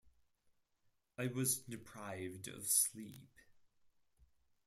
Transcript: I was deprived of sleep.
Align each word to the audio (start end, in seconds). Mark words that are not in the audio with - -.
I 1.19 1.27
was 1.27 1.59
deprived 1.59 2.47
of 2.47 2.65
sleep. 2.65 3.29